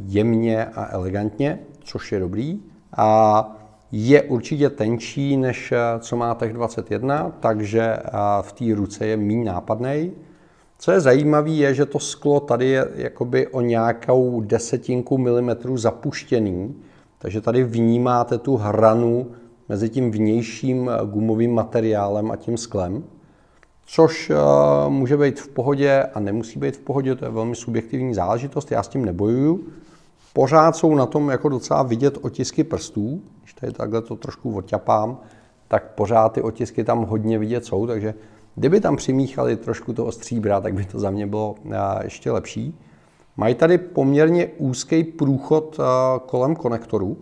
jemně 0.06 0.64
a 0.64 0.88
elegantně, 0.90 1.58
což 1.80 2.12
je 2.12 2.20
dobrý. 2.20 2.60
A 2.96 3.56
je 3.92 4.22
určitě 4.22 4.70
tenčí, 4.70 5.36
než 5.36 5.72
co 5.98 6.16
má 6.16 6.34
Tech 6.34 6.52
21, 6.52 7.32
takže 7.40 7.96
v 8.42 8.52
té 8.52 8.74
ruce 8.74 9.06
je 9.06 9.16
méně 9.16 9.44
nápadný. 9.44 10.12
Co 10.78 10.92
je 10.92 11.00
zajímavé, 11.00 11.50
je, 11.50 11.74
že 11.74 11.86
to 11.86 11.98
sklo 11.98 12.40
tady 12.40 12.68
je 12.68 12.88
jakoby 12.94 13.46
o 13.46 13.60
nějakou 13.60 14.40
desetinku 14.40 15.18
milimetru 15.18 15.76
zapuštěný, 15.76 16.74
takže 17.18 17.40
tady 17.40 17.64
vnímáte 17.64 18.38
tu 18.38 18.56
hranu 18.56 19.26
mezi 19.68 19.88
tím 19.88 20.10
vnějším 20.10 20.90
gumovým 21.04 21.54
materiálem 21.54 22.30
a 22.30 22.36
tím 22.36 22.56
sklem, 22.56 23.04
což 23.86 24.30
uh, 24.30 24.92
může 24.92 25.16
být 25.16 25.40
v 25.40 25.48
pohodě 25.48 26.02
a 26.14 26.20
nemusí 26.20 26.58
být 26.58 26.76
v 26.76 26.80
pohodě, 26.80 27.14
to 27.14 27.24
je 27.24 27.30
velmi 27.30 27.56
subjektivní 27.56 28.14
záležitost, 28.14 28.72
já 28.72 28.82
s 28.82 28.88
tím 28.88 29.04
nebojuju. 29.04 29.68
Pořád 30.32 30.76
jsou 30.76 30.94
na 30.94 31.06
tom 31.06 31.30
jako 31.30 31.48
docela 31.48 31.82
vidět 31.82 32.18
otisky 32.22 32.64
prstů, 32.64 33.22
když 33.40 33.54
tady 33.54 33.72
takhle 33.72 34.02
to 34.02 34.16
trošku 34.16 34.56
odťapám, 34.56 35.18
tak 35.68 35.94
pořád 35.94 36.32
ty 36.32 36.42
otisky 36.42 36.84
tam 36.84 37.04
hodně 37.04 37.38
vidět 37.38 37.64
jsou, 37.64 37.86
takže 37.86 38.14
kdyby 38.54 38.80
tam 38.80 38.96
přimíchali 38.96 39.56
trošku 39.56 39.92
toho 39.92 40.12
stříbra, 40.12 40.60
tak 40.60 40.74
by 40.74 40.84
to 40.84 40.98
za 40.98 41.10
mě 41.10 41.26
bylo 41.26 41.54
uh, 41.64 41.72
ještě 42.02 42.30
lepší. 42.30 42.78
Mají 43.36 43.54
tady 43.54 43.78
poměrně 43.78 44.46
úzký 44.58 45.04
průchod 45.04 45.80
eh, 45.80 45.84
kolem 46.26 46.56
konektoru, 46.56 47.16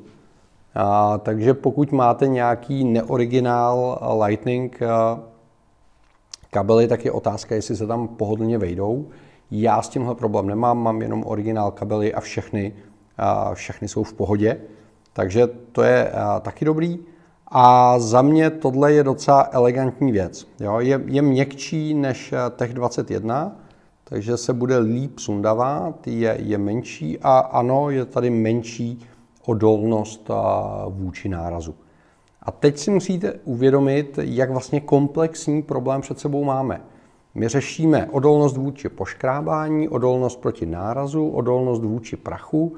takže 1.19 1.55
pokud 1.55 1.93
máte 1.93 2.27
nějaký 2.27 2.85
neoriginál 2.85 3.99
eh, 4.01 4.25
Lightning 4.25 4.83
eh, 4.83 4.87
kabely, 6.53 6.89
tak 6.89 7.05
je 7.05 7.13
otázka, 7.13 7.55
jestli 7.55 7.77
se 7.77 7.87
tam 7.87 8.09
pohodlně 8.09 8.59
vejdou. 8.59 9.09
Já 9.51 9.83
s 9.83 9.89
tímhle 9.89 10.15
problém 10.15 10.47
nemám, 10.47 10.79
mám 10.79 11.03
jenom 11.03 11.25
originál 11.27 11.71
kabely 11.71 12.15
a 12.15 12.21
všechny, 12.21 12.73
všechny 13.55 13.89
jsou 13.89 14.03
v 14.03 14.13
pohodě, 14.13 14.61
takže 15.13 15.47
to 15.73 15.83
je 15.83 16.13
taky 16.41 16.65
dobrý. 16.65 16.99
A 17.49 17.99
za 17.99 18.23
mě 18.23 18.51
tohle 18.51 18.93
je 18.93 19.05
docela 19.05 19.49
elegantní 19.53 20.13
věc. 20.13 20.49
Jo? 20.61 20.81
Je, 20.81 21.01
je 21.07 21.23
měkčí 21.23 21.95
než 21.95 22.35
Tech 22.57 22.75
21, 22.75 23.57
takže 24.05 24.37
se 24.37 24.53
bude 24.53 24.79
líp 24.79 25.19
sundavat, 25.19 26.07
je, 26.07 26.37
je 26.41 26.59
menší 26.59 27.19
a 27.23 27.39
ano, 27.39 27.91
je 27.91 28.05
tady 28.05 28.31
menší 28.31 29.07
odolnost 29.47 30.31
vůči 30.89 31.29
nárazu. 31.29 31.75
A 32.43 32.51
teď 32.51 32.79
si 32.79 32.91
musíte 32.91 33.33
uvědomit, 33.45 34.19
jak 34.23 34.51
vlastně 34.51 34.81
komplexní 34.81 35.63
problém 35.63 36.01
před 36.01 36.19
sebou 36.19 36.45
máme. 36.45 36.81
My 37.35 37.49
řešíme 37.49 38.09
odolnost 38.11 38.57
vůči 38.57 38.89
poškrábání, 38.89 39.89
odolnost 39.89 40.41
proti 40.41 40.67
nárazu, 40.67 41.29
odolnost 41.29 41.85
vůči 41.85 42.17
prachu, 42.17 42.77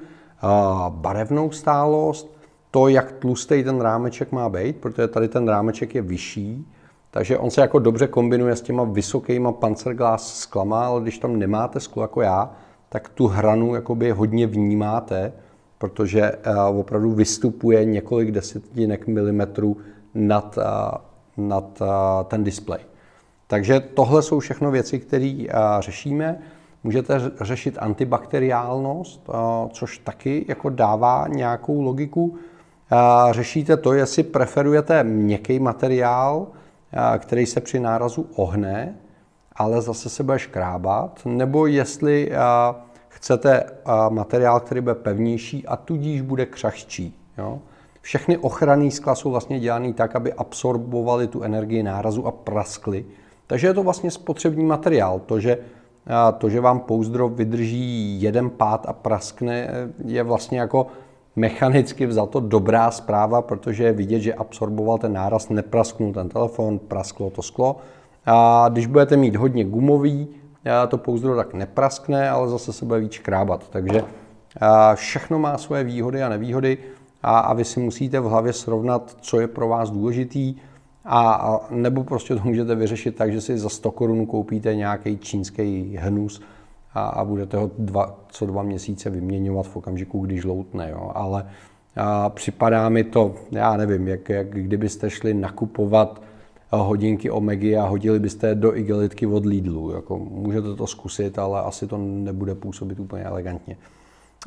barevnou 0.88 1.50
stálost, 1.50 2.34
to, 2.70 2.88
jak 2.88 3.12
tlustý 3.12 3.64
ten 3.64 3.80
rámeček 3.80 4.32
má 4.32 4.48
být, 4.48 4.76
protože 4.76 5.08
tady 5.08 5.28
ten 5.28 5.48
rámeček 5.48 5.94
je 5.94 6.02
vyšší, 6.02 6.66
takže 7.10 7.38
on 7.38 7.50
se 7.50 7.60
jako 7.60 7.78
dobře 7.78 8.06
kombinuje 8.06 8.56
s 8.56 8.62
těma 8.62 8.84
vysokýma 8.84 9.52
pancerglas 9.52 10.36
sklama, 10.36 10.86
ale 10.86 11.00
když 11.00 11.18
tam 11.18 11.38
nemáte 11.38 11.80
sklo 11.80 12.02
jako 12.02 12.22
já, 12.22 12.50
tak 12.88 13.08
tu 13.08 13.26
hranu 13.26 13.74
jakoby 13.74 14.10
hodně 14.10 14.46
vnímáte, 14.46 15.32
protože 15.84 16.32
uh, 16.32 16.78
opravdu 16.78 17.10
vystupuje 17.10 17.84
několik 17.84 18.30
desetinek 18.30 19.06
milimetrů 19.06 19.76
nad, 20.14 20.58
uh, 20.58 21.44
nad 21.46 21.80
uh, 21.80 21.88
ten 22.24 22.44
displej. 22.44 22.80
Takže 23.46 23.80
tohle 23.80 24.22
jsou 24.22 24.40
všechno 24.40 24.70
věci, 24.70 24.98
které 24.98 25.44
řešíme. 25.78 26.38
Můžete 26.84 27.20
řešit 27.40 27.78
antibakteriálnost, 27.80 29.30
což 29.72 29.98
taky 29.98 30.44
jako 30.48 30.68
dává 30.70 31.26
nějakou 31.28 31.82
logiku. 31.82 32.36
Řešíte 33.30 33.76
to, 33.76 33.92
jestli 33.92 34.22
preferujete 34.22 35.04
měkký 35.04 35.58
materiál, 35.58 36.46
který 37.18 37.46
se 37.46 37.60
při 37.60 37.80
nárazu 37.80 38.26
ohne, 38.36 38.94
ale 39.56 39.82
zase 39.82 40.08
se 40.08 40.22
bude 40.22 40.38
škrábat, 40.38 41.20
nebo 41.24 41.66
jestli 41.66 42.32
chcete 43.14 43.64
materiál, 44.08 44.60
který 44.60 44.80
bude 44.80 44.94
pevnější 44.94 45.66
a 45.66 45.76
tudíž 45.76 46.20
bude 46.20 46.46
křahčí. 46.46 47.14
Jo? 47.38 47.58
Všechny 48.00 48.38
ochranné 48.38 48.90
skla 48.90 49.14
jsou 49.14 49.30
vlastně 49.30 49.60
dělané 49.60 49.92
tak, 49.92 50.16
aby 50.16 50.32
absorbovali 50.32 51.26
tu 51.26 51.42
energii 51.42 51.82
nárazu 51.82 52.26
a 52.26 52.30
praskly. 52.30 53.04
Takže 53.46 53.66
je 53.66 53.74
to 53.74 53.82
vlastně 53.82 54.10
spotřební 54.10 54.64
materiál. 54.64 55.20
To, 55.26 55.40
že, 55.40 55.58
to, 56.38 56.48
že 56.50 56.60
vám 56.60 56.80
pouzdro 56.80 57.28
vydrží 57.28 58.22
jeden 58.22 58.50
pád 58.50 58.86
a 58.88 58.92
praskne, 58.92 59.68
je 60.04 60.22
vlastně 60.22 60.60
jako 60.60 60.86
mechanicky 61.36 62.06
vzato 62.06 62.40
dobrá 62.40 62.90
zpráva, 62.90 63.42
protože 63.42 63.84
je 63.84 63.92
vidět, 63.92 64.20
že 64.20 64.34
absorboval 64.34 64.98
ten 64.98 65.12
náraz, 65.12 65.48
neprasknul 65.48 66.12
ten 66.12 66.28
telefon, 66.28 66.78
prasklo 66.78 67.30
to 67.30 67.42
sklo. 67.42 67.76
A 68.26 68.68
když 68.72 68.86
budete 68.86 69.16
mít 69.16 69.36
hodně 69.36 69.64
gumový 69.64 70.28
to 70.88 70.98
pouzdro 70.98 71.36
tak 71.36 71.54
nepraskne, 71.54 72.30
ale 72.30 72.48
zase 72.48 72.72
se 72.72 72.84
bude 72.84 73.00
víc 73.00 73.12
škrábat. 73.12 73.68
Takže 73.70 74.02
všechno 74.94 75.38
má 75.38 75.58
svoje 75.58 75.84
výhody 75.84 76.22
a 76.22 76.28
nevýhody 76.28 76.78
a, 77.22 77.38
a 77.38 77.54
vy 77.54 77.64
si 77.64 77.80
musíte 77.80 78.20
v 78.20 78.24
hlavě 78.24 78.52
srovnat, 78.52 79.16
co 79.20 79.40
je 79.40 79.48
pro 79.48 79.68
vás 79.68 79.90
důležitý, 79.90 80.54
a, 81.04 81.32
a 81.32 81.60
nebo 81.70 82.04
prostě 82.04 82.34
to 82.34 82.40
můžete 82.44 82.74
vyřešit 82.74 83.16
tak, 83.16 83.32
že 83.32 83.40
si 83.40 83.58
za 83.58 83.68
100 83.68 83.90
korun 83.90 84.26
koupíte 84.26 84.74
nějaký 84.74 85.18
čínský 85.18 85.96
hnus 86.00 86.42
a, 86.94 87.06
a 87.06 87.24
budete 87.24 87.56
ho 87.56 87.70
dva, 87.78 88.18
co 88.28 88.46
dva 88.46 88.62
měsíce 88.62 89.10
vyměňovat 89.10 89.66
v 89.66 89.76
okamžiku, 89.76 90.20
když 90.20 90.44
loutne. 90.44 90.90
Jo. 90.90 91.10
Ale 91.14 91.46
a 91.96 92.28
připadá 92.28 92.88
mi 92.88 93.04
to, 93.04 93.34
já 93.50 93.76
nevím, 93.76 94.08
jak, 94.08 94.28
jak 94.28 94.50
kdybyste 94.50 95.10
šli 95.10 95.34
nakupovat 95.34 96.22
hodinky 96.70 97.30
Omegy 97.30 97.76
a 97.76 97.86
hodili 97.86 98.18
byste 98.18 98.54
do 98.54 98.76
igelitky 98.76 99.26
od 99.26 99.46
Lidlu. 99.46 99.90
Jako, 99.90 100.18
můžete 100.18 100.74
to 100.74 100.86
zkusit, 100.86 101.38
ale 101.38 101.60
asi 101.60 101.86
to 101.86 101.98
nebude 101.98 102.54
působit 102.54 103.00
úplně 103.00 103.24
elegantně. 103.24 103.76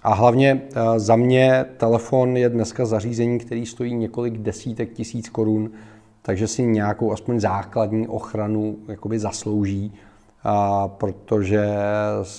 A 0.03 0.13
hlavně 0.13 0.61
eh, 0.75 0.99
za 0.99 1.15
mě 1.15 1.65
telefon 1.77 2.37
je 2.37 2.49
dneska 2.49 2.85
zařízení, 2.85 3.39
který 3.39 3.65
stojí 3.65 3.95
několik 3.95 4.37
desítek 4.37 4.93
tisíc 4.93 5.29
korun, 5.29 5.71
takže 6.21 6.47
si 6.47 6.63
nějakou 6.63 7.11
aspoň 7.11 7.39
základní 7.39 8.07
ochranu 8.07 8.77
jakoby 8.87 9.19
zaslouží, 9.19 9.93
a 10.43 10.87
protože 10.87 11.67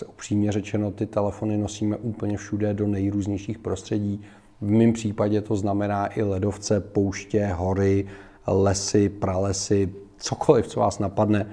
upřímně 0.09 0.53
řečeno 0.53 0.91
ty 0.91 1.07
telefony 1.07 1.57
nosíme 1.57 1.97
úplně 1.97 2.37
všude 2.37 2.75
do 2.75 2.87
nejrůznějších 2.87 3.59
prostředí. 3.59 4.21
V 4.61 4.71
mém 4.71 4.93
případě 4.93 5.41
to 5.41 5.57
znamená 5.57 6.19
i 6.19 6.23
ledovce, 6.23 6.81
pouště, 6.81 7.47
hory, 7.47 8.07
lesy, 8.49 9.09
pralesy, 9.09 9.93
cokoliv, 10.17 10.67
co 10.67 10.81
vás 10.81 10.99
napadne. 10.99 11.47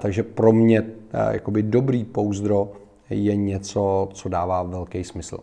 Takže 0.00 0.22
pro 0.22 0.52
mě 0.52 0.84
jakoby 1.30 1.62
dobrý 1.62 2.04
pouzdro 2.04 2.72
je 3.10 3.36
něco, 3.36 4.08
co 4.12 4.28
dává 4.28 4.62
velký 4.62 5.04
smysl. 5.04 5.38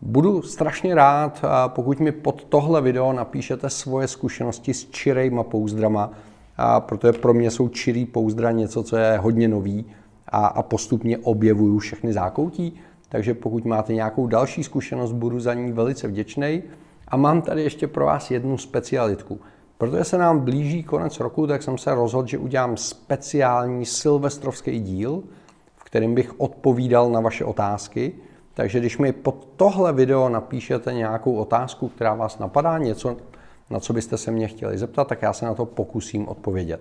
Budu 0.00 0.42
strašně 0.42 0.94
rád, 0.94 1.44
pokud 1.66 2.00
mi 2.00 2.12
pod 2.12 2.44
tohle 2.44 2.80
video 2.80 3.12
napíšete 3.12 3.70
svoje 3.70 4.08
zkušenosti 4.08 4.74
s 4.74 4.90
čirejma 4.90 5.42
pouzdrama, 5.42 6.12
protože 6.78 7.12
pro 7.12 7.34
mě 7.34 7.50
jsou 7.50 7.68
čirý 7.68 8.06
pouzdra 8.06 8.50
něco, 8.50 8.82
co 8.82 8.96
je 8.96 9.18
hodně 9.18 9.48
nový 9.48 9.84
a, 10.28 10.46
a 10.46 10.62
postupně 10.62 11.18
objevuju 11.18 11.78
všechny 11.78 12.12
zákoutí. 12.12 12.80
Takže 13.08 13.34
pokud 13.34 13.64
máte 13.64 13.94
nějakou 13.94 14.26
další 14.26 14.64
zkušenost, 14.64 15.12
budu 15.12 15.40
za 15.40 15.54
ní 15.54 15.72
velice 15.72 16.08
vděčný. 16.08 16.62
A 17.08 17.16
mám 17.16 17.42
tady 17.42 17.62
ještě 17.62 17.86
pro 17.86 18.06
vás 18.06 18.30
jednu 18.30 18.58
specialitku. 18.58 19.40
Protože 19.78 20.04
se 20.04 20.18
nám 20.18 20.40
blíží 20.40 20.82
konec 20.82 21.20
roku, 21.20 21.46
tak 21.46 21.62
jsem 21.62 21.78
se 21.78 21.94
rozhodl, 21.94 22.28
že 22.28 22.38
udělám 22.38 22.76
speciální 22.76 23.86
silvestrovský 23.86 24.80
díl, 24.80 25.22
v 25.76 25.84
kterém 25.84 26.14
bych 26.14 26.40
odpovídal 26.40 27.10
na 27.10 27.20
vaše 27.20 27.44
otázky. 27.44 28.12
Takže 28.54 28.80
když 28.80 28.98
mi 28.98 29.12
pod 29.12 29.48
tohle 29.56 29.92
video 29.92 30.28
napíšete 30.28 30.92
nějakou 30.92 31.34
otázku, 31.34 31.88
která 31.88 32.14
vás 32.14 32.38
napadá, 32.38 32.78
něco, 32.78 33.16
na 33.70 33.80
co 33.80 33.92
byste 33.92 34.16
se 34.16 34.30
mě 34.30 34.48
chtěli 34.48 34.78
zeptat, 34.78 35.08
tak 35.08 35.22
já 35.22 35.32
se 35.32 35.44
na 35.46 35.54
to 35.54 35.66
pokusím 35.66 36.28
odpovědět. 36.28 36.80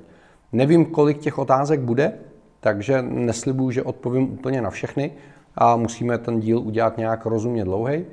Nevím, 0.52 0.86
kolik 0.86 1.18
těch 1.18 1.38
otázek 1.38 1.80
bude, 1.80 2.14
takže 2.60 3.02
neslibuju, 3.02 3.72
že 3.72 3.84
odpovím 3.84 4.34
úplně 4.34 4.62
na 4.62 4.70
všechny 4.70 5.12
a 5.56 5.76
musíme 5.76 6.18
ten 6.18 6.40
díl 6.40 6.60
udělat 6.60 6.98
nějak 6.98 7.26
rozumně 7.26 7.64
dlouhý, 7.64 8.06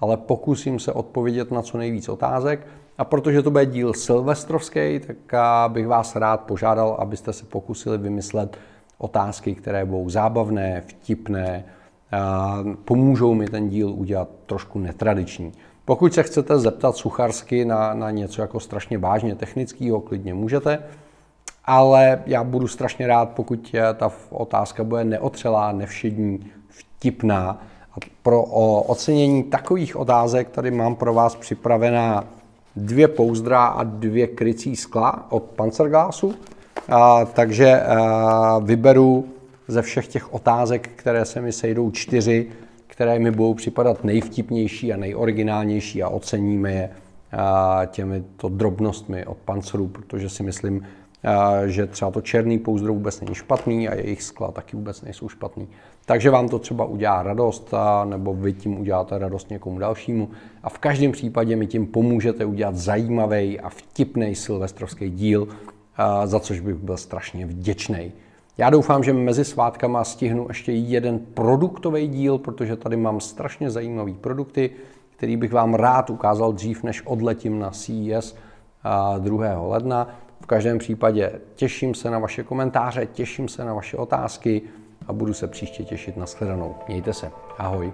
ale 0.00 0.16
pokusím 0.16 0.78
se 0.78 0.92
odpovědět 0.92 1.50
na 1.50 1.62
co 1.62 1.78
nejvíc 1.78 2.08
otázek. 2.08 2.66
A 3.02 3.04
protože 3.04 3.42
to 3.42 3.50
bude 3.50 3.66
díl 3.66 3.94
silvestrovský, 3.94 5.00
tak 5.06 5.16
bych 5.68 5.86
vás 5.86 6.16
rád 6.16 6.40
požádal, 6.40 6.96
abyste 6.98 7.32
se 7.32 7.44
pokusili 7.44 7.98
vymyslet 7.98 8.56
otázky, 8.98 9.54
které 9.54 9.84
budou 9.84 10.08
zábavné, 10.08 10.80
vtipné, 10.86 11.64
pomůžou 12.84 13.34
mi 13.34 13.46
ten 13.46 13.68
díl 13.68 13.90
udělat 13.90 14.28
trošku 14.46 14.78
netradiční. 14.78 15.52
Pokud 15.84 16.14
se 16.14 16.22
chcete 16.22 16.58
zeptat 16.58 16.96
sucharsky 16.96 17.64
na, 17.64 17.94
na 17.94 18.10
něco 18.10 18.42
jako 18.42 18.60
strašně 18.60 18.98
vážně 18.98 19.34
technického, 19.34 20.00
klidně 20.00 20.34
můžete, 20.34 20.78
ale 21.64 22.22
já 22.26 22.44
budu 22.44 22.68
strašně 22.68 23.06
rád, 23.06 23.28
pokud 23.28 23.74
ta 23.94 24.12
otázka 24.30 24.84
bude 24.84 25.04
neotřelá, 25.04 25.72
nevšední, 25.72 26.46
vtipná. 26.68 27.62
A 27.92 27.96
pro 28.22 28.42
ocenění 28.82 29.42
takových 29.42 29.96
otázek 29.96 30.50
tady 30.50 30.70
mám 30.70 30.94
pro 30.94 31.14
vás 31.14 31.36
připravená 31.36 32.24
dvě 32.76 33.08
pouzdra 33.08 33.66
a 33.66 33.82
dvě 33.82 34.26
krycí 34.26 34.76
skla 34.76 35.26
od 35.30 35.42
Panzerglasu. 35.42 36.34
A, 36.88 37.24
takže 37.24 37.80
a, 37.80 38.58
vyberu 38.58 39.24
ze 39.68 39.82
všech 39.82 40.08
těch 40.08 40.34
otázek, 40.34 40.90
které 40.96 41.24
se 41.24 41.40
mi 41.40 41.52
sejdou 41.52 41.90
čtyři, 41.90 42.48
které 42.86 43.18
mi 43.18 43.30
budou 43.30 43.54
připadat 43.54 44.04
nejvtipnější 44.04 44.92
a 44.92 44.96
nejoriginálnější 44.96 46.02
a 46.02 46.08
oceníme 46.08 46.72
je 46.72 46.90
těmito 47.86 48.48
drobnostmi 48.48 49.26
od 49.26 49.36
pancerů, 49.36 49.88
protože 49.88 50.28
si 50.28 50.42
myslím, 50.42 50.86
že 51.66 51.86
třeba 51.86 52.10
to 52.10 52.20
černý 52.20 52.58
pouzdro 52.58 52.92
vůbec 52.92 53.20
není 53.20 53.34
špatný 53.34 53.88
a 53.88 53.94
jejich 53.94 54.22
skla 54.22 54.50
taky 54.50 54.76
vůbec 54.76 55.02
nejsou 55.02 55.28
špatný. 55.28 55.68
Takže 56.04 56.30
vám 56.30 56.48
to 56.48 56.58
třeba 56.58 56.84
udělá 56.84 57.22
radost, 57.22 57.74
nebo 58.04 58.34
vy 58.34 58.52
tím 58.52 58.80
uděláte 58.80 59.18
radost 59.18 59.50
někomu 59.50 59.78
dalšímu. 59.78 60.30
A 60.62 60.68
v 60.68 60.78
každém 60.78 61.12
případě 61.12 61.56
mi 61.56 61.66
tím 61.66 61.86
pomůžete 61.86 62.44
udělat 62.44 62.76
zajímavý 62.76 63.60
a 63.60 63.68
vtipný 63.68 64.34
silvestrovský 64.34 65.10
díl, 65.10 65.48
za 66.24 66.40
což 66.40 66.60
bych 66.60 66.74
byl 66.74 66.96
strašně 66.96 67.46
vděčný. 67.46 68.12
Já 68.58 68.70
doufám, 68.70 69.04
že 69.04 69.12
mezi 69.12 69.44
svátkama 69.44 70.04
stihnu 70.04 70.46
ještě 70.48 70.72
jeden 70.72 71.18
produktový 71.18 72.08
díl, 72.08 72.38
protože 72.38 72.76
tady 72.76 72.96
mám 72.96 73.20
strašně 73.20 73.70
zajímavé 73.70 74.12
produkty, 74.12 74.70
který 75.16 75.36
bych 75.36 75.52
vám 75.52 75.74
rád 75.74 76.10
ukázal 76.10 76.52
dřív, 76.52 76.82
než 76.82 77.02
odletím 77.06 77.58
na 77.58 77.70
CES 77.70 78.36
2. 79.18 79.60
ledna. 79.60 80.08
V 80.42 80.46
každém 80.46 80.78
případě 80.78 81.32
těším 81.54 81.94
se 81.94 82.10
na 82.10 82.18
vaše 82.18 82.42
komentáře, 82.42 83.06
těším 83.06 83.48
se 83.48 83.64
na 83.64 83.74
vaše 83.74 83.96
otázky 83.96 84.62
a 85.06 85.12
budu 85.12 85.34
se 85.34 85.46
příště 85.46 85.84
těšit 85.84 86.16
na 86.16 86.26
shledanou. 86.26 86.74
Mějte 86.88 87.12
se. 87.12 87.30
Ahoj. 87.58 87.92